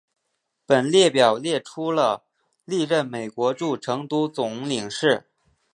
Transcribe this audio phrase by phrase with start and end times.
[0.65, 2.23] 本列表列出了
[2.65, 5.27] 历任美国驻成都总领事。